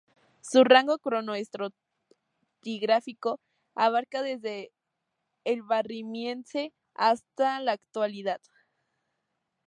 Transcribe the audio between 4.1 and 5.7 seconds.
desde el